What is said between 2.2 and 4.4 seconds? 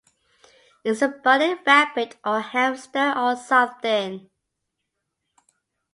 or a hampster or something.